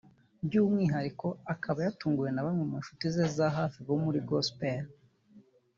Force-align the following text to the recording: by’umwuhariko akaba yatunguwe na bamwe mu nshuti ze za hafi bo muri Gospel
by’umwuhariko 0.45 1.27
akaba 1.53 1.79
yatunguwe 1.85 2.29
na 2.31 2.43
bamwe 2.45 2.63
mu 2.69 2.75
nshuti 2.81 3.05
ze 3.13 3.25
za 3.37 3.47
hafi 3.57 3.79
bo 3.87 3.95
muri 4.03 4.19
Gospel 4.29 4.83